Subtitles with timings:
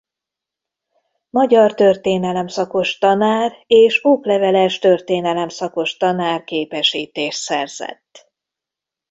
[1.29, 8.31] Magyar–történelem szakos tanár és okleveles történelem szakos tanár képesítést szerzett.